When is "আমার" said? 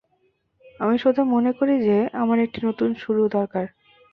2.13-2.37